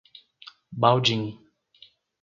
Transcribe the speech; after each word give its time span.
Baldim 0.71 1.37